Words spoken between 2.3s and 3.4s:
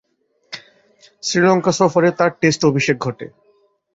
Test অভিষেক ঘটে।